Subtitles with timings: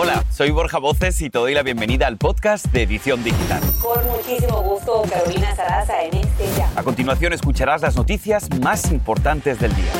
[0.00, 3.60] Hola, soy Borja Voces y te doy la bienvenida al podcast de Edición Digital.
[3.82, 6.70] Con muchísimo gusto, Carolina Sarasa en este ya.
[6.76, 9.90] A continuación escucharás las noticias más importantes del día.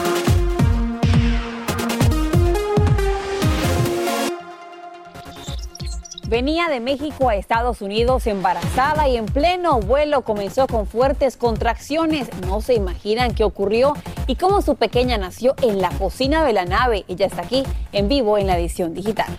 [6.29, 12.29] Venía de México a Estados Unidos embarazada y en pleno vuelo comenzó con fuertes contracciones.
[12.47, 13.95] No se imaginan qué ocurrió
[14.29, 17.05] y cómo su pequeña nació en la cocina de la nave.
[17.09, 19.35] Ella está aquí en vivo en la edición digital.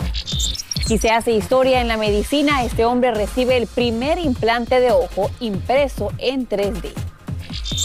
[0.89, 2.63] Y se hace historia en la medicina.
[2.63, 6.91] Este hombre recibe el primer implante de ojo impreso en 3D.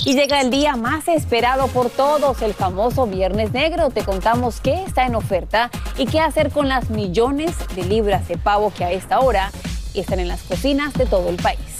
[0.07, 3.91] Y llega el día más esperado por todos, el famoso Viernes Negro.
[3.91, 8.39] Te contamos qué está en oferta y qué hacer con las millones de libras de
[8.39, 9.53] pavo que a esta hora
[9.93, 11.74] están en las cocinas de todo el país.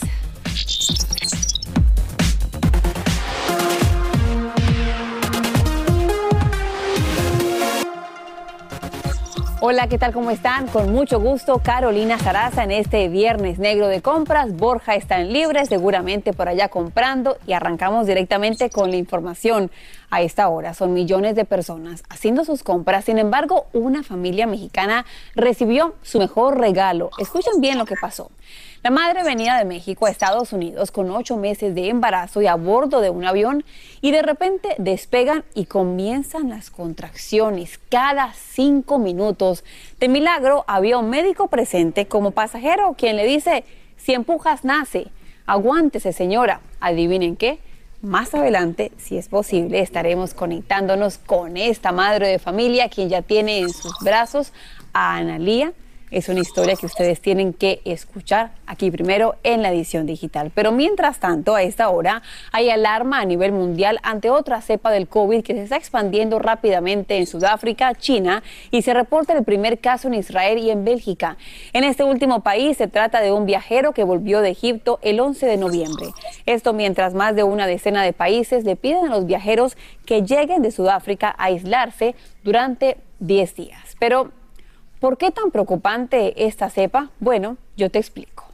[9.67, 10.13] Hola, ¿qué tal?
[10.13, 10.67] ¿Cómo están?
[10.67, 14.55] Con mucho gusto, Carolina Zaraza en este viernes negro de compras.
[14.55, 19.71] Borja está en libre, seguramente por allá comprando y arrancamos directamente con la información.
[20.11, 23.07] A esta hora son millones de personas haciendo sus compras.
[23.07, 27.09] Sin embargo, una familia mexicana recibió su mejor regalo.
[27.19, 28.31] Escuchen bien lo que pasó.
[28.85, 32.55] La madre venía de México a Estados Unidos con ocho meses de embarazo y a
[32.55, 33.65] bordo de un avión
[34.03, 39.65] y de repente despegan y comienzan las contracciones cada cinco minutos.
[40.01, 43.65] De milagro había un médico presente como pasajero quien le dice,
[43.97, 45.07] si empujas nace,
[45.47, 46.61] aguántese señora.
[46.79, 47.61] Adivinen qué.
[48.03, 53.61] Más adelante, si es posible, estaremos conectándonos con esta madre de familia quien ya tiene
[53.61, 54.53] en sus brazos
[54.93, 55.73] a Analía
[56.11, 60.53] es una historia que ustedes tienen que escuchar aquí primero en la edición digital.
[60.55, 65.09] Pero mientras tanto, a esta hora hay alarma a nivel mundial ante otra cepa del
[65.09, 70.09] COVID que se está expandiendo rápidamente en Sudáfrica, China y se reporta el primer caso
[70.09, 71.37] en Israel y en Bélgica.
[71.73, 75.47] En este último país se trata de un viajero que volvió de Egipto el 11
[75.47, 76.09] de noviembre.
[76.47, 79.77] Esto mientras más de una decena de países le piden a los viajeros
[80.07, 83.97] que lleguen de Sudáfrica a aislarse durante 10 días.
[83.99, 84.31] Pero
[85.05, 87.11] ¿Por qué tan preocupante esta cepa?
[87.21, 88.47] Bueno, yo te explico.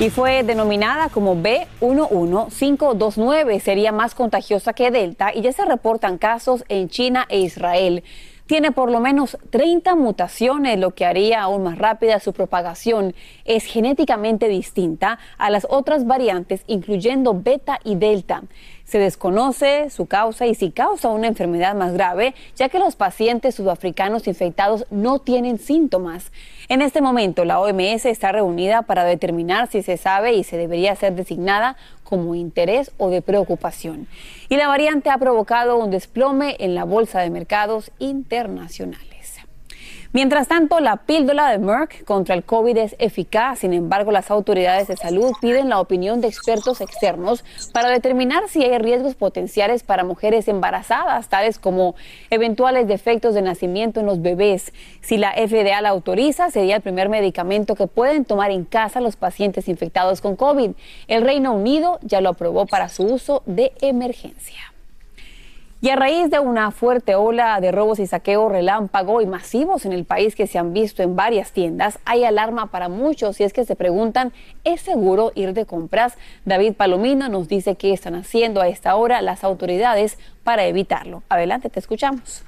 [0.00, 3.60] y fue denominada como B11529.
[3.60, 8.02] Sería más contagiosa que Delta y ya se reportan casos en China e Israel
[8.48, 13.14] tiene por lo menos 30 mutaciones, lo que haría aún más rápida su propagación.
[13.44, 18.44] Es genéticamente distinta a las otras variantes, incluyendo beta y delta.
[18.88, 23.54] Se desconoce su causa y si causa una enfermedad más grave, ya que los pacientes
[23.54, 26.32] sudafricanos infectados no tienen síntomas.
[26.70, 30.96] En este momento, la OMS está reunida para determinar si se sabe y se debería
[30.96, 34.08] ser designada como interés o de preocupación.
[34.48, 39.17] Y la variante ha provocado un desplome en la bolsa de mercados internacionales.
[40.14, 43.58] Mientras tanto, la píldora de Merck contra el COVID es eficaz.
[43.58, 48.64] Sin embargo, las autoridades de salud piden la opinión de expertos externos para determinar si
[48.64, 51.94] hay riesgos potenciales para mujeres embarazadas, tales como
[52.30, 54.72] eventuales defectos de nacimiento en los bebés.
[55.02, 59.16] Si la FDA la autoriza, sería el primer medicamento que pueden tomar en casa los
[59.16, 60.70] pacientes infectados con COVID.
[61.06, 64.72] El Reino Unido ya lo aprobó para su uso de emergencia.
[65.80, 69.92] Y a raíz de una fuerte ola de robos y saqueo relámpago y masivos en
[69.92, 73.52] el país que se han visto en varias tiendas, hay alarma para muchos y es
[73.52, 74.32] que se preguntan,
[74.64, 76.18] ¿es seguro ir de compras?
[76.44, 81.22] David Palomino nos dice qué están haciendo a esta hora las autoridades para evitarlo.
[81.28, 82.47] Adelante, te escuchamos.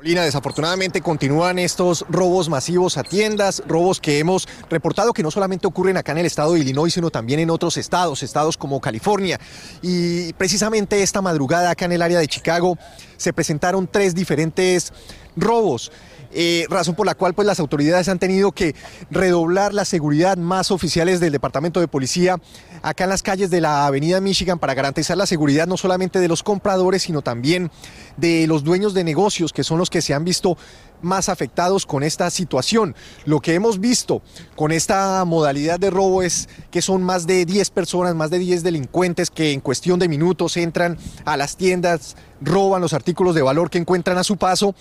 [0.00, 5.66] Carolina, desafortunadamente continúan estos robos masivos a tiendas, robos que hemos reportado que no solamente
[5.66, 9.38] ocurren acá en el estado de Illinois, sino también en otros estados, estados como California.
[9.82, 12.78] Y precisamente esta madrugada acá en el área de Chicago
[13.18, 14.90] se presentaron tres diferentes
[15.36, 15.92] robos.
[16.32, 18.74] Eh, razón por la cual pues, las autoridades han tenido que
[19.10, 22.36] redoblar la seguridad más oficiales del Departamento de Policía
[22.82, 26.28] acá en las calles de la Avenida Michigan para garantizar la seguridad no solamente de
[26.28, 27.70] los compradores, sino también
[28.16, 30.56] de los dueños de negocios, que son los que se han visto
[31.02, 32.94] más afectados con esta situación.
[33.24, 34.22] Lo que hemos visto
[34.56, 38.62] con esta modalidad de robo es que son más de 10 personas, más de 10
[38.62, 43.70] delincuentes que en cuestión de minutos entran a las tiendas, roban los artículos de valor
[43.70, 44.74] que encuentran a su paso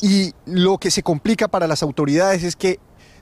[0.00, 2.78] y lo que se complica para las autoridades es que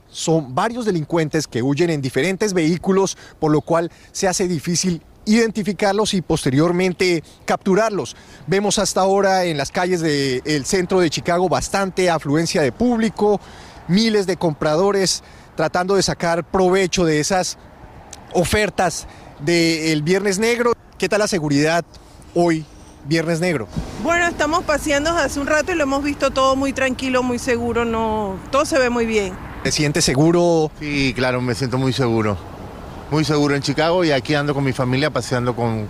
[0.07, 6.13] son varios delincuentes que huyen en diferentes vehículos, por lo cual se hace difícil identificarlos
[6.13, 8.15] y posteriormente capturarlos.
[8.47, 13.39] Vemos hasta ahora en las calles del centro de Chicago bastante afluencia de público,
[13.87, 15.23] miles de compradores
[15.55, 17.57] tratando de sacar provecho de esas
[18.33, 19.07] ofertas
[19.39, 20.73] del Viernes Negro.
[20.97, 21.85] ¿Qué tal la seguridad
[22.33, 22.65] hoy,
[23.05, 23.67] Viernes Negro?
[24.03, 27.85] Bueno, estamos paseando hace un rato y lo hemos visto todo muy tranquilo, muy seguro,
[27.85, 29.33] no, todo se ve muy bien.
[29.63, 30.71] ¿Te sientes seguro?
[30.79, 32.37] Sí, claro, me siento muy seguro.
[33.11, 35.87] Muy seguro en Chicago y aquí ando con mi familia paseando con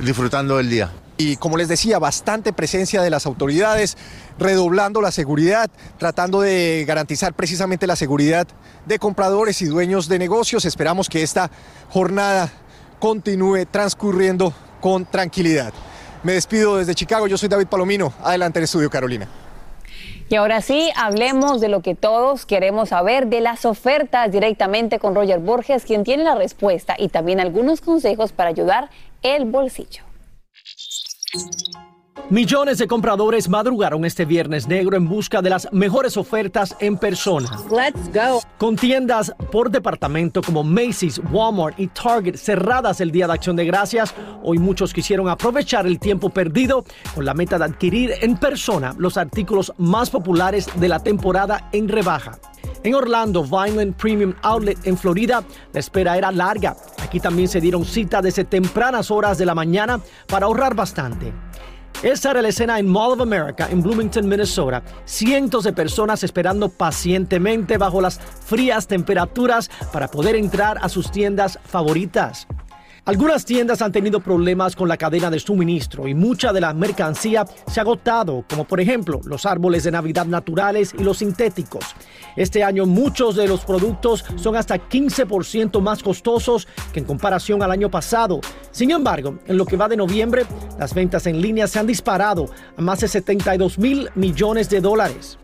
[0.00, 0.90] disfrutando del día.
[1.16, 3.98] Y como les decía, bastante presencia de las autoridades,
[4.38, 8.48] redoblando la seguridad, tratando de garantizar precisamente la seguridad
[8.86, 10.64] de compradores y dueños de negocios.
[10.64, 11.50] Esperamos que esta
[11.90, 12.50] jornada
[12.98, 15.74] continúe transcurriendo con tranquilidad.
[16.22, 18.12] Me despido desde Chicago, yo soy David Palomino.
[18.22, 19.28] Adelante en estudio, Carolina.
[20.30, 25.16] Y ahora sí, hablemos de lo que todos queremos saber, de las ofertas directamente con
[25.16, 28.90] Roger Borges, quien tiene la respuesta y también algunos consejos para ayudar
[29.22, 30.04] el bolsillo.
[32.30, 37.50] Millones de compradores madrugaron este viernes negro en busca de las mejores ofertas en persona.
[37.72, 38.40] Let's go.
[38.56, 43.64] Con tiendas por departamento como Macy's, Walmart y Target cerradas el Día de Acción de
[43.64, 46.84] Gracias, hoy muchos quisieron aprovechar el tiempo perdido
[47.16, 51.88] con la meta de adquirir en persona los artículos más populares de la temporada en
[51.88, 52.38] rebaja.
[52.84, 55.42] En Orlando, Vineland Premium Outlet en Florida,
[55.72, 56.76] la espera era larga.
[57.02, 61.49] Aquí también se dieron cita desde tempranas horas de la mañana para ahorrar bastante.
[62.02, 64.82] Esa era la escena en Mall of America, en Bloomington, Minnesota.
[65.04, 71.58] Cientos de personas esperando pacientemente bajo las frías temperaturas para poder entrar a sus tiendas
[71.62, 72.46] favoritas.
[73.10, 77.44] Algunas tiendas han tenido problemas con la cadena de suministro y mucha de la mercancía
[77.66, 81.84] se ha agotado, como por ejemplo los árboles de Navidad naturales y los sintéticos.
[82.36, 87.72] Este año muchos de los productos son hasta 15% más costosos que en comparación al
[87.72, 88.40] año pasado.
[88.70, 90.46] Sin embargo, en lo que va de noviembre,
[90.78, 92.46] las ventas en línea se han disparado
[92.76, 95.36] a más de 72 mil millones de dólares.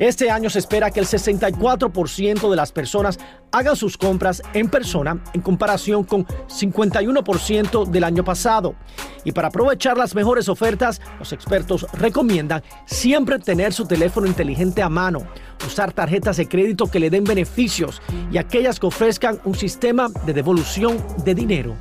[0.00, 3.18] Este año se espera que el 64% de las personas
[3.52, 8.76] hagan sus compras en persona en comparación con 51% del año pasado.
[9.24, 14.88] Y para aprovechar las mejores ofertas, los expertos recomiendan siempre tener su teléfono inteligente a
[14.88, 15.26] mano,
[15.66, 18.00] usar tarjetas de crédito que le den beneficios
[18.32, 21.76] y aquellas que ofrezcan un sistema de devolución de dinero.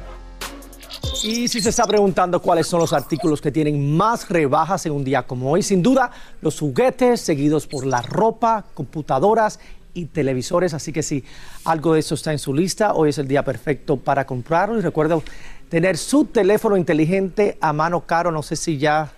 [1.23, 5.03] Y si se está preguntando cuáles son los artículos que tienen más rebajas en un
[5.03, 6.11] día como hoy, sin duda
[6.41, 9.59] los juguetes, seguidos por la ropa, computadoras
[9.93, 10.73] y televisores.
[10.73, 11.25] Así que si
[11.65, 14.79] algo de eso está en su lista, hoy es el día perfecto para comprarlo.
[14.79, 15.19] Y recuerda
[15.67, 18.31] tener su teléfono inteligente a mano caro.
[18.31, 19.11] No sé si ya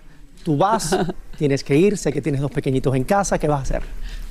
[0.44, 0.96] tú vas,
[1.38, 3.82] tienes que ir, sé que tienes dos pequeñitos en casa, ¿qué vas a hacer?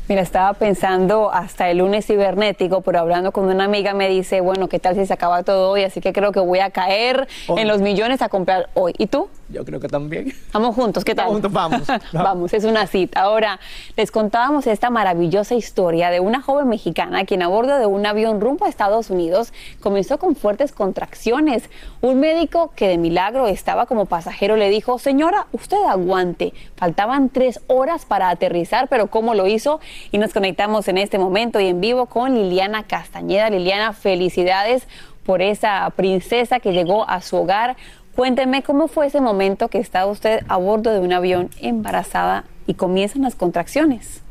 [0.07, 4.67] Mira, estaba pensando hasta el lunes cibernético, pero hablando con una amiga me dice, bueno,
[4.67, 5.83] ¿qué tal si se acaba todo hoy?
[5.83, 7.61] Así que creo que voy a caer Hoy.
[7.61, 8.93] en los millones a comprar hoy.
[8.97, 9.29] ¿Y tú?
[9.51, 10.33] Yo creo que también.
[10.53, 11.27] Vamos juntos, ¿qué tal?
[11.27, 11.81] Juntos, vamos.
[12.13, 13.21] vamos, es una cita.
[13.21, 13.59] Ahora,
[13.97, 18.39] les contábamos esta maravillosa historia de una joven mexicana quien a bordo de un avión
[18.41, 21.69] rumbo a Estados Unidos comenzó con fuertes contracciones.
[22.01, 26.53] Un médico que de milagro estaba como pasajero le dijo, señora, usted aguante.
[26.75, 29.79] Faltaban tres horas para aterrizar, pero ¿cómo lo hizo?
[30.11, 33.49] Y nos conectamos en este momento y en vivo con Liliana Castañeda.
[33.49, 34.87] Liliana, felicidades
[35.25, 37.77] por esa princesa que llegó a su hogar.
[38.15, 42.73] Cuénteme cómo fue ese momento que estaba usted a bordo de un avión embarazada y
[42.73, 44.23] comienzan las contracciones.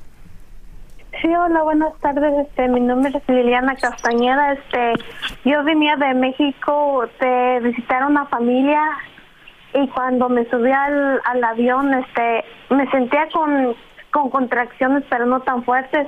[1.20, 2.46] Sí, hola, buenas tardes.
[2.46, 4.52] Este, mi nombre es Liliana Castañeda.
[4.52, 4.92] Este,
[5.44, 8.80] yo venía de México de visitar una familia
[9.74, 13.74] y cuando me subí al, al avión, este, me sentía con
[14.10, 16.06] con contracciones, pero no tan fuertes.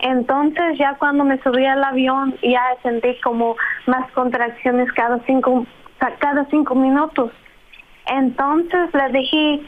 [0.00, 3.56] Entonces, ya cuando me subí al avión, ya sentí como
[3.86, 5.66] más contracciones cada cinco,
[5.98, 7.32] cada cinco minutos.
[8.06, 9.60] Entonces le dije,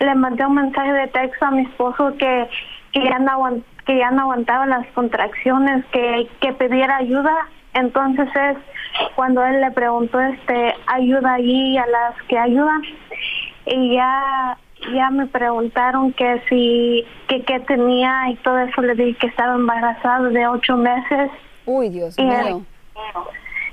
[0.00, 2.48] le mandé un mensaje de texto a mi esposo que,
[2.92, 7.48] que ya no que ya no aguantaba las contracciones, que, que pidiera ayuda.
[7.74, 8.56] Entonces es
[9.16, 12.82] cuando él le preguntó este ayuda allí a las que ayudan
[13.66, 14.58] y ya
[14.94, 19.54] ya me preguntaron que si que qué tenía y todo eso le dije que estaba
[19.54, 21.30] embarazada de ocho meses
[21.64, 22.64] Uy, Dios mío.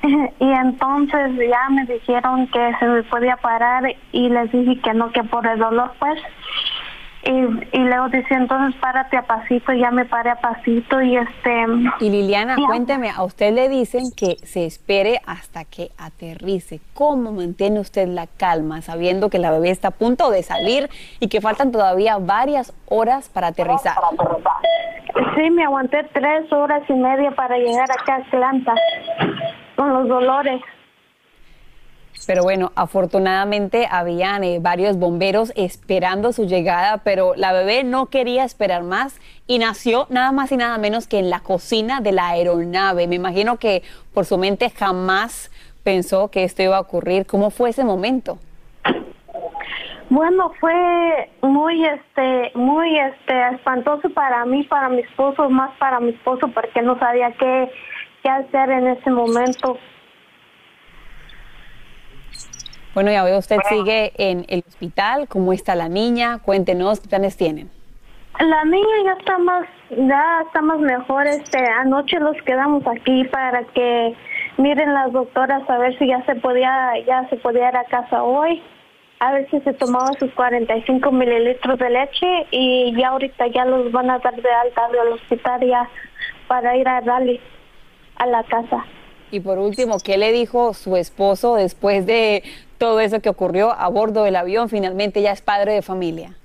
[0.40, 5.12] y entonces ya me dijeron que se me podía parar y les dije que no,
[5.12, 6.20] que por el dolor pues.
[7.22, 11.66] Y, y luego dice entonces párate a pasito, ya me paré a pasito y este...
[12.00, 12.66] Y Liliana, Ya.
[12.66, 16.80] cuénteme, a usted le dicen que se espere hasta que aterrice.
[16.94, 20.90] ¿Cómo mantiene usted la calma sabiendo que la bebé está a punto de salir
[21.20, 23.96] y que faltan todavía varias horas para aterrizar?
[25.36, 28.74] Sí, me aguanté tres horas y media para llegar acá a Atlanta
[29.80, 30.62] con los dolores.
[32.28, 38.44] Pero bueno, afortunadamente habían eh, varios bomberos esperando su llegada, pero la bebé no quería
[38.44, 42.28] esperar más y nació nada más y nada menos que en la cocina de la
[42.28, 43.08] aeronave.
[43.08, 43.84] Me imagino que
[44.14, 45.50] por su mente jamás
[45.86, 47.26] pensó que esto iba a ocurrir?
[47.26, 48.38] ¿Cómo fue ese momento?
[50.10, 56.10] Bueno, fue muy este muy este espantoso para mí, para mi esposo, más para mi
[56.10, 57.72] esposo porque no sabía qué,
[58.24, 59.78] qué hacer en ese momento.
[62.94, 65.28] Bueno, ya veo, usted sigue en el hospital.
[65.28, 66.40] ¿Cómo está la niña?
[66.40, 67.70] Cuéntenos, ¿qué planes tienen?
[68.40, 71.28] La niña ya está más, ya está más mejor.
[71.28, 74.16] Este, anoche los quedamos aquí para que
[74.58, 78.24] miren las doctoras a ver si ya se podía, ya se podía ir a casa
[78.24, 78.62] hoy.
[79.20, 83.92] A ver si se tomaba sus 45 mililitros de leche y ya ahorita ya los
[83.92, 85.90] van a dar de alta del hospital ya
[86.48, 87.42] para ir a darle
[88.20, 88.86] a la casa.
[89.32, 92.44] Y por último, ¿qué le dijo su esposo después de
[92.78, 94.70] todo eso que ocurrió a bordo del avión?
[94.70, 96.36] Finalmente ya es padre de familia.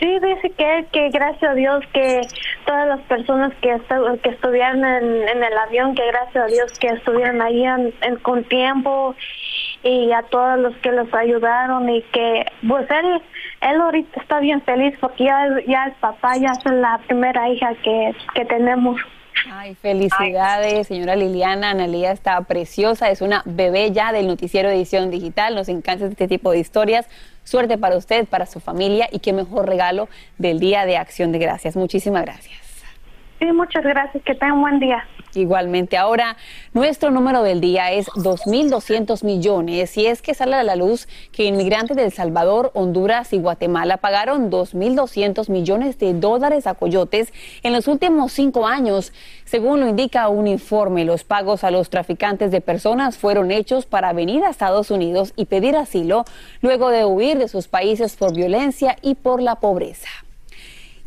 [0.00, 2.22] Sí, dice que, que gracias a Dios que
[2.64, 6.78] todas las personas que, estu que estuvieron en, en, el avión, que gracias a Dios
[6.78, 9.14] que estuvieron ahí en, en, con tiempo
[9.82, 13.20] y a todos los que los ayudaron y que pues él
[13.60, 17.74] él ahorita está bien feliz porque ya, ya es papá, ya es la primera hija
[17.82, 19.00] que, que tenemos.
[19.50, 21.70] Ay, felicidades, señora Liliana.
[21.70, 25.54] Analía está preciosa, es una bebé ya del noticiero Edición Digital.
[25.54, 27.08] Nos encanta este tipo de historias.
[27.44, 31.38] Suerte para usted, para su familia y qué mejor regalo del Día de Acción de
[31.38, 31.76] Gracias.
[31.76, 32.60] Muchísimas gracias.
[33.38, 34.22] Sí, muchas gracias.
[34.24, 35.04] Que tengan buen día.
[35.34, 36.36] Igualmente, ahora
[36.72, 41.44] nuestro número del día es 2.200 millones y es que sale a la luz que
[41.44, 47.32] inmigrantes de El Salvador, Honduras y Guatemala pagaron 2.200 millones de dólares a coyotes
[47.62, 49.12] en los últimos cinco años.
[49.44, 54.12] Según lo indica un informe, los pagos a los traficantes de personas fueron hechos para
[54.12, 56.24] venir a Estados Unidos y pedir asilo
[56.60, 60.08] luego de huir de sus países por violencia y por la pobreza.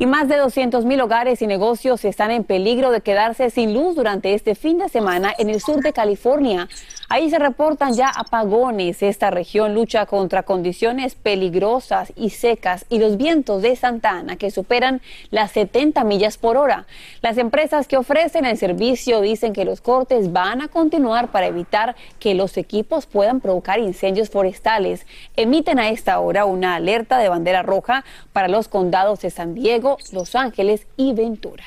[0.06, 4.34] Más de 200 mil hogares y negocios están en peligro de quedarse sin luz durante
[4.34, 6.68] este fin de semana en el sur de California.
[7.08, 9.02] Ahí se reportan ya apagones.
[9.02, 14.50] Esta región lucha contra condiciones peligrosas y secas y los vientos de Santa Ana que
[14.50, 16.86] superan las 70 millas por hora.
[17.22, 21.96] Las empresas que ofrecen el servicio dicen que los cortes van a continuar para evitar
[22.18, 25.06] que los equipos puedan provocar incendios forestales.
[25.36, 29.93] Emiten a esta hora una alerta de bandera roja para los condados de San Diego,
[30.12, 31.64] Los Ángeles y Ventura.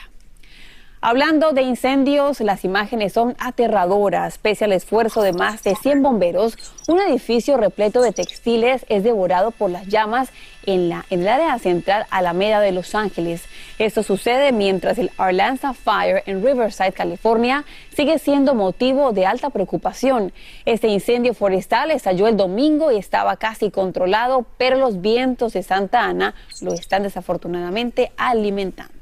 [1.10, 4.40] Hablando de incendios, las imágenes son aterradoras.
[4.40, 6.58] Pese al esfuerzo de más de 100 bomberos,
[6.90, 10.32] un edificio repleto de textiles es devorado por las llamas
[10.66, 13.46] en, la, en el área central Alameda de Los Ángeles.
[13.80, 17.64] Esto sucede mientras el Arlanza Fire en Riverside, California,
[17.96, 20.34] sigue siendo motivo de alta preocupación.
[20.66, 26.04] Este incendio forestal estalló el domingo y estaba casi controlado, pero los vientos de Santa
[26.04, 28.97] Ana lo están desafortunadamente alimentando.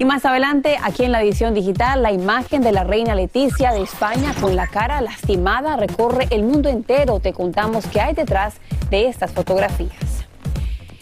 [0.00, 3.82] Y más adelante, aquí en la edición digital, la imagen de la reina Leticia de
[3.82, 7.20] España con la cara lastimada recorre el mundo entero.
[7.20, 8.54] Te contamos qué hay detrás
[8.88, 10.24] de estas fotografías.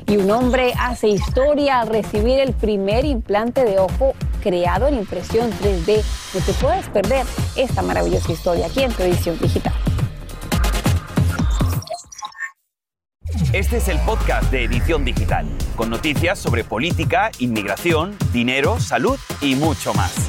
[0.08, 5.48] Y un hombre hace historia al recibir el primer implante de ojo creado en impresión
[5.52, 6.02] 3D.
[6.34, 7.24] No te puedes perder
[7.54, 9.74] esta maravillosa historia aquí en tu edición digital.
[13.52, 19.54] Este es el podcast de Edición Digital, con noticias sobre política, inmigración, dinero, salud y
[19.54, 20.28] mucho más.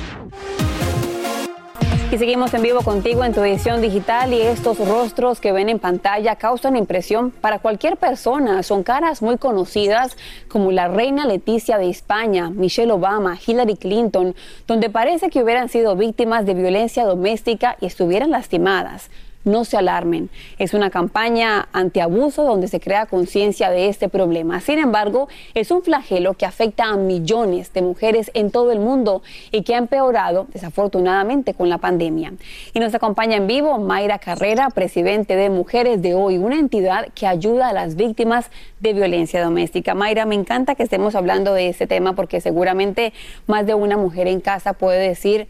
[2.12, 5.80] Y seguimos en vivo contigo en tu edición digital y estos rostros que ven en
[5.80, 8.64] pantalla causan impresión para cualquier persona.
[8.64, 10.16] Son caras muy conocidas
[10.48, 14.34] como la reina Leticia de España, Michelle Obama, Hillary Clinton,
[14.66, 19.10] donde parece que hubieran sido víctimas de violencia doméstica y estuvieran lastimadas
[19.50, 20.30] no se alarmen.
[20.58, 24.62] Es una campaña antiabuso donde se crea conciencia de este problema.
[24.62, 29.22] Sin embargo, es un flagelo que afecta a millones de mujeres en todo el mundo
[29.52, 32.34] y que ha empeorado desafortunadamente con la pandemia.
[32.74, 37.28] Y nos acompaña en vivo Mayra Carrera, presidente de Mujeres de Hoy, una entidad que
[37.28, 39.96] ayuda a las víctimas de violencia doméstica.
[39.96, 43.14] Mayra, me encanta que estemos hablando de este tema porque seguramente
[43.48, 45.48] más de una mujer en casa puede decir,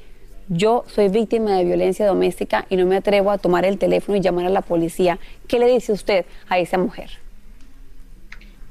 [0.50, 4.22] yo soy víctima de violencia doméstica y no me atrevo a tomar el teléfono y
[4.22, 5.20] llamar a la policía.
[5.48, 7.12] ¿Qué le dice usted a esa mujer?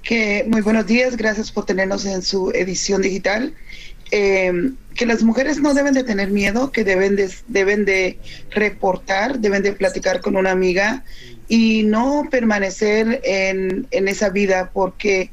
[0.03, 3.55] Que muy buenos días, gracias por tenernos en su edición digital.
[4.11, 8.19] Eh, que las mujeres no deben de tener miedo, que deben de, deben de
[8.51, 11.05] reportar, deben de platicar con una amiga
[11.47, 15.31] y no permanecer en, en esa vida, porque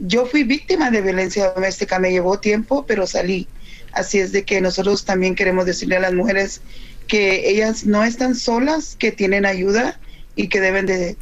[0.00, 3.48] yo fui víctima de violencia doméstica, me llevó tiempo, pero salí
[3.92, 6.60] Así es de que nosotros también queremos decirle a las mujeres
[7.06, 9.98] que ellas no están solas, que tienen ayuda
[10.36, 11.16] y que deben de,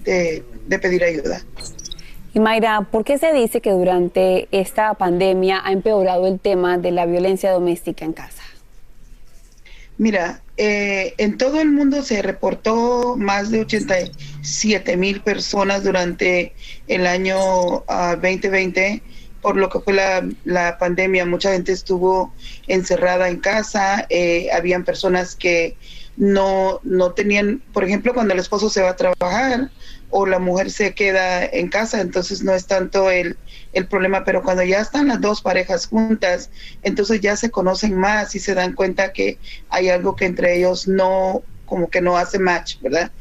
[0.82, 1.40] pedir ayuda.
[2.34, 6.90] Y Mayra, ¿por qué se dice que durante esta pandemia ha empeorado el tema de
[6.90, 8.42] la violencia doméstica en casa?
[9.96, 16.52] Mira, eh, en todo el mundo se reportó más de 87 mil personas durante
[16.88, 17.36] el año
[17.88, 19.05] 2020 ah,
[19.46, 21.24] por lo que fue la, pandemia.
[21.24, 22.34] Mucha gente estuvo
[22.66, 25.76] encerrada en casa, eh, habían personas que
[26.16, 29.70] no, no tenían, por ejemplo, cuando el esposo se va a trabajar
[30.10, 33.38] o la mujer se queda en casa, entonces no es tanto el,
[33.72, 36.50] el problema, pero cuando ya están las dos parejas juntas,
[36.82, 39.38] entonces ya se conocen más y se dan cuenta que
[39.68, 43.12] hay algo que entre ellos no, como que no hace match, ¿verdad?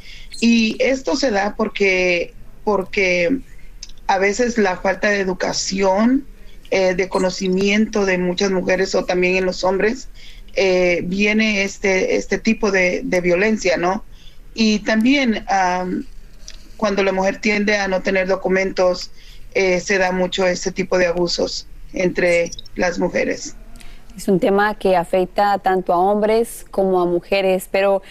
[0.41, 3.41] Y esto se da porque, porque
[4.07, 6.25] a veces la falta de educación,
[6.71, 10.09] eh, de conocimiento de muchas mujeres o también en los hombres,
[10.55, 14.03] eh, viene este, este tipo de, violencia, ¿no?
[14.53, 15.45] Y también
[16.77, 19.11] cuando la mujer tiende a no tener documentos,
[19.53, 23.55] eh, se da mucho ese tipo de abusos entre las mujeres.
[24.15, 28.01] Es un tema que afecta tanto a hombres como a mujeres, pero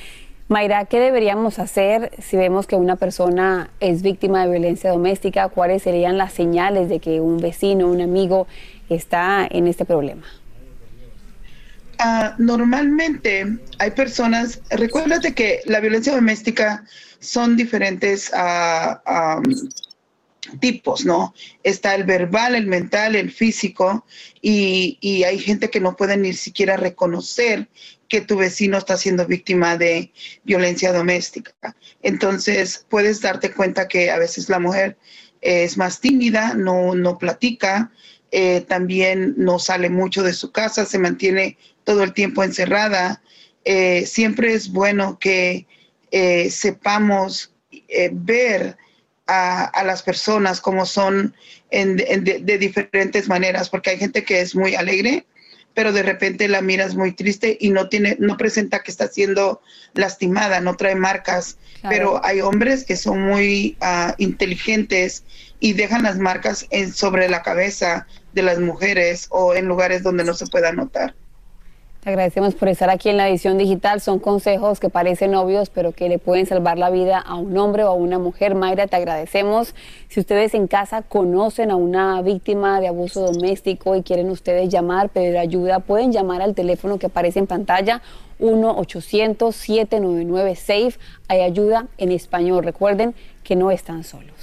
[0.48, 5.48] Mayra, ¿qué deberíamos hacer si vemos que una persona es víctima de violencia doméstica?
[5.48, 8.46] ¿Cuáles serían las señales de que un vecino, un amigo
[8.90, 10.26] está en este problema?
[11.98, 16.84] Ah, normalmente hay personas, recuérdate que la violencia doméstica
[17.20, 19.40] son diferentes a ah,
[20.60, 21.34] tipos, ¿no?
[21.62, 24.04] Está el verbal, el mental, el físico,
[24.40, 27.68] y, hay gente que no puede ni siquiera reconocer
[28.08, 30.12] que tu vecino está siendo víctima de
[30.44, 31.52] violencia doméstica.
[32.02, 34.98] Entonces, puedes darte cuenta que a veces la mujer
[35.40, 37.90] es más tímida, no, no platica,
[38.30, 43.22] eh, también no sale mucho de su casa, se mantiene todo el tiempo encerrada.
[43.64, 45.66] Eh, siempre es bueno que
[46.10, 47.52] eh, sepamos
[48.12, 48.76] ver
[49.26, 51.34] a, las personas como son
[51.70, 55.26] de, diferentes maneras, porque hay gente que es muy alegre,
[55.74, 59.60] pero de repente la miras muy triste y no tiene, no presenta que está siendo
[59.94, 61.58] lastimada, no trae marcas.
[61.86, 65.22] Pero hay hombres que son muy ah, inteligentes
[65.60, 70.24] y dejan las marcas en, sobre la cabeza de las mujeres o en lugares donde
[70.24, 71.14] no se pueda notar.
[72.06, 74.02] Agradecemos por estar aquí en la edición digital.
[74.02, 77.82] Son consejos que parecen obvios, pero que le pueden salvar la vida a un hombre
[77.84, 78.54] o a una mujer.
[78.54, 79.74] Mayra, te agradecemos.
[80.08, 85.08] Si ustedes en casa conocen a una víctima de abuso doméstico y quieren ustedes llamar,
[85.08, 88.02] pedir ayuda, pueden llamar al teléfono que aparece en pantalla
[88.38, 90.98] 1-800-799-SAFE.
[91.28, 92.64] Hay ayuda en español.
[92.64, 94.33] Recuerden que no están solos.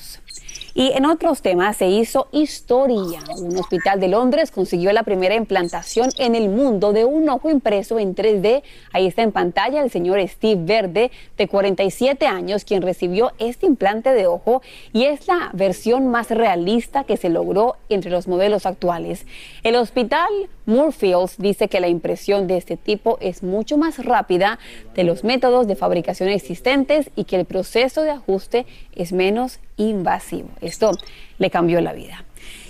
[0.74, 3.20] Y en otros temas se hizo historia.
[3.38, 8.00] Un hospital de Londres consiguió la primera implantación en el mundo de un ojo impreso
[8.00, 8.64] en 3D.
[8.94, 14.12] Ahí está en pantalla el señor Steve Verde, de 47 años, quien recibió este implante
[14.14, 14.62] de ojo
[14.94, 19.26] y es la versión más realista que se logró entre los modelos actuales.
[19.64, 20.30] El hospital
[20.66, 24.60] Moorfields dice que la impresión de este tipo es mucho más rápida
[24.96, 30.50] de los métodos de fabricación existentes y que el proceso de ajuste es menos invasivo.
[30.62, 30.92] Esto
[31.38, 32.24] le cambió la vida.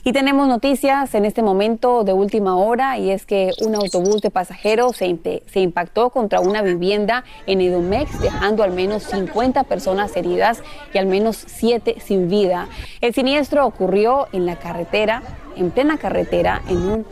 [0.04, 4.32] Y tenemos noticias en este momento de última hora y es que un autobús de
[4.32, 10.64] pasajeros se, se, impactó contra una vivienda en Edomex, dejando al menos 50 personas heridas
[10.92, 12.68] y al menos 7 sin vida.
[13.00, 15.22] El siniestro ocurrió en la carretera,
[15.56, 17.06] en plena carretera, en un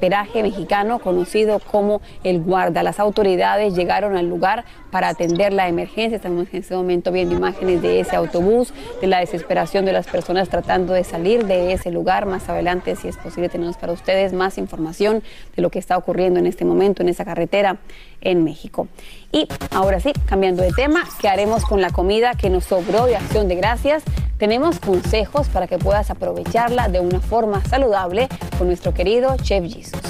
[0.00, 2.82] peraje mexicano conocido como el Guarda.
[2.82, 6.16] Las autoridades llegaron al lugar para atender la emergencia.
[6.16, 10.48] Estamos en este momento viendo imágenes de ese autobús, de la desesperación de las personas
[10.48, 12.26] tratando de salir de ese lugar.
[12.26, 15.22] Más adelante, si es posible, tenemos para ustedes más información
[15.56, 17.78] de lo que está ocurriendo en este momento en esa carretera
[18.20, 18.88] en México.
[19.30, 23.16] Y ahora sí, cambiando de tema, ¿qué haremos con la comida que nos sobró de
[23.16, 24.02] acción de gracias?
[24.38, 30.02] Tenemos consejos para que puedas aprovecharla de una forma saludable con nuestro querido Chef Jesus.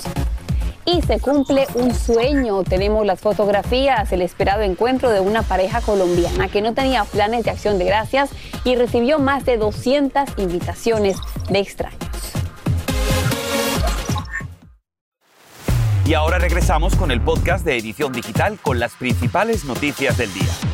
[0.84, 2.64] Y se cumple un sueño.
[2.64, 7.52] Tenemos las fotografías, el esperado encuentro de una pareja colombiana que no tenía planes de
[7.52, 8.30] acción de gracias
[8.64, 11.18] y recibió más de 200 invitaciones
[11.50, 11.98] de extraños.
[16.04, 20.67] Y ahora regresamos con el podcast de Edición Digital con las principales noticias del día.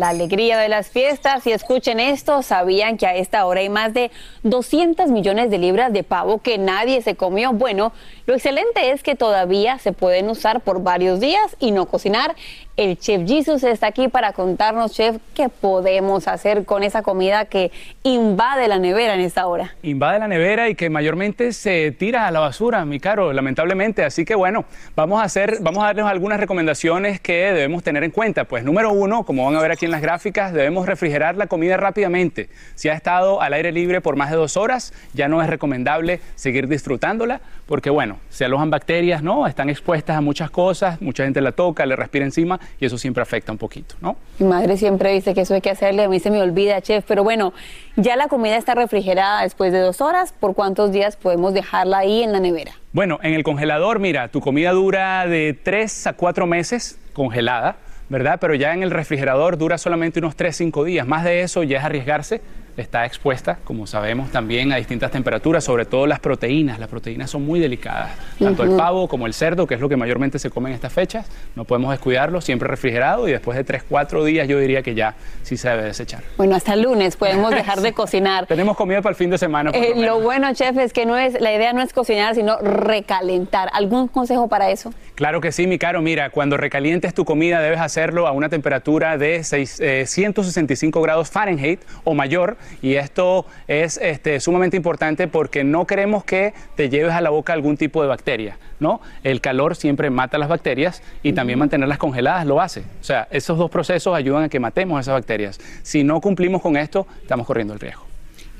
[0.00, 3.92] La alegría de las fiestas, y escuchen esto, sabían que a esta hora hay más
[3.92, 4.10] de
[4.44, 7.52] 200 millones de libras de pavo que nadie se comió.
[7.52, 7.92] Bueno,
[8.24, 12.34] lo excelente es que todavía se pueden usar por varios días y no cocinar
[12.80, 17.70] El chef Jesus está aquí para contarnos, chef, qué podemos hacer con esa comida que
[18.04, 19.74] invade la nevera en esta hora.
[19.82, 24.02] Invade la nevera y que mayormente se tira a la basura, mi caro, lamentablemente.
[24.02, 24.64] Así que bueno,
[24.96, 28.44] vamos a hacer, vamos a darles algunas recomendaciones que debemos tener en cuenta.
[28.44, 31.76] Pues número uno, como van a ver aquí en las gráficas, debemos refrigerar la comida
[31.76, 32.48] rápidamente.
[32.76, 36.20] Si ha estado al aire libre por más de dos horas, ya no es recomendable
[36.34, 39.46] seguir disfrutándola, porque bueno, se alojan bacterias, ¿no?
[39.46, 43.22] Están expuestas a muchas cosas, mucha gente la toca, le respira encima y eso siempre
[43.22, 44.16] afecta un poquito, ¿no?
[44.38, 47.04] Mi madre siempre dice que eso hay que hacerle, a mí se me olvida, chef,
[47.06, 47.52] pero bueno,
[47.96, 52.22] ya la comida está refrigerada después de dos horas, ¿por cuántos días podemos dejarla ahí
[52.22, 52.72] en la nevera?
[52.92, 57.76] Bueno, en el congelador, mira, tu comida dura de tres a cuatro meses congelada.
[58.10, 58.38] ¿verdad?
[58.40, 61.06] Pero ya en el refrigerador dura solamente unos 3-5 días.
[61.06, 62.42] Más de eso ya es arriesgarse.
[62.76, 66.78] Está expuesta, como sabemos, también a distintas temperaturas, sobre todo las proteínas.
[66.78, 68.10] Las proteínas son muy delicadas.
[68.38, 70.92] Tanto el pavo como el cerdo, que es lo que mayormente se come en estas
[70.92, 75.14] fechas, no podemos descuidarlo, siempre refrigerado y después de 3-4 días yo diría que ya
[75.42, 76.22] sí se debe desechar.
[76.36, 78.46] Bueno, hasta el lunes podemos dejar de cocinar.
[78.46, 79.72] Tenemos comida para el fin de semana.
[79.72, 80.16] por Eh, lo menos.
[80.18, 83.68] lo bueno, chef, es que no es, la idea no es cocinar, sino recalentar.
[83.72, 84.92] ¿Algún consejo para eso?
[85.20, 86.00] Claro que sí, mi caro.
[86.00, 91.28] Mira, cuando recalientes tu comida debes hacerlo a una temperatura de seis- eh, 165 grados
[91.28, 92.56] Fahrenheit o mayor.
[92.80, 97.52] Y esto es este, sumamente importante porque no queremos que te lleves a la boca
[97.52, 99.02] algún tipo de bacteria, ¿no?
[99.22, 102.80] El calor siempre mata las bacterias y también mantenerlas congeladas lo hace.
[102.80, 105.60] O sea, esos dos procesos ayudan a que matemos esas bacterias.
[105.82, 108.09] Si no cumplimos con esto, estamos corriendo el riesgo.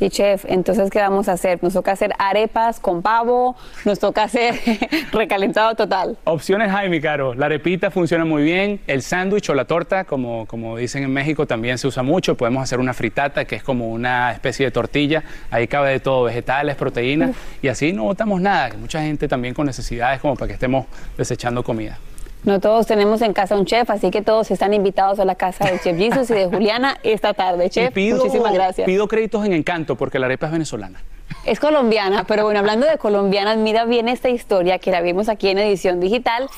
[0.00, 1.62] Y chef, entonces, ¿qué vamos a hacer?
[1.62, 3.54] ¿Nos toca hacer arepas con pavo?
[3.84, 4.54] ¿Nos toca hacer
[5.12, 6.16] recalentado total?
[6.24, 7.34] Opciones hay, mi caro.
[7.34, 8.80] La arepita funciona muy bien.
[8.86, 12.34] El sándwich o la torta, como, como dicen en México, también se usa mucho.
[12.34, 15.22] Podemos hacer una fritata, que es como una especie de tortilla.
[15.50, 17.36] Ahí cabe de todo, vegetales, proteínas.
[17.60, 18.70] Y así no botamos nada.
[18.78, 20.86] Mucha gente también con necesidades como para que estemos
[21.18, 21.98] desechando comida.
[22.44, 25.66] No todos tenemos en casa un chef, así que todos están invitados a la casa
[25.66, 27.68] del chef Jesus y de Juliana esta tarde.
[27.68, 28.86] Chef, pido, muchísimas gracias.
[28.86, 31.00] Pido créditos en Encanto porque la arepa es venezolana.
[31.44, 35.48] Es colombiana, pero bueno, hablando de colombianas, mira bien esta historia que la vimos aquí
[35.48, 36.48] en edición digital.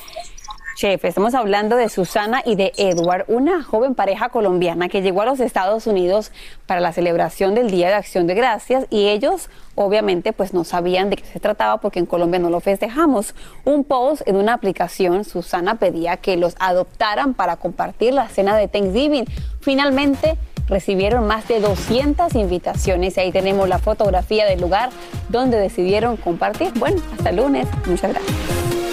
[0.75, 5.25] Chef, estamos hablando de Susana y de Edward, una joven pareja colombiana que llegó a
[5.25, 6.31] los Estados Unidos
[6.65, 11.11] para la celebración del Día de Acción de Gracias y ellos obviamente pues no sabían
[11.11, 13.35] de qué se trataba porque en Colombia no lo festejamos.
[13.65, 18.67] Un post en una aplicación, Susana pedía que los adoptaran para compartir la cena de
[18.67, 19.25] Thanksgiving.
[19.61, 24.89] Finalmente recibieron más de 200 invitaciones y ahí tenemos la fotografía del lugar
[25.29, 26.71] donde decidieron compartir.
[26.79, 27.67] Bueno, hasta el lunes.
[27.85, 28.92] Muchas gracias.